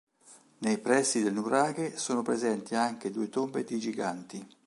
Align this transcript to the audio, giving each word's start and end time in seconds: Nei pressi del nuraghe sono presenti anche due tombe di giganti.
Nei 0.61 0.79
pressi 0.79 1.21
del 1.21 1.31
nuraghe 1.33 1.95
sono 1.95 2.23
presenti 2.23 2.73
anche 2.73 3.11
due 3.11 3.29
tombe 3.29 3.63
di 3.63 3.77
giganti. 3.77 4.43